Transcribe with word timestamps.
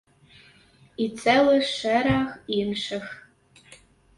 І 1.03 1.07
цэлы 1.25 1.57
шэраг 1.75 2.27
іншых. 2.61 3.05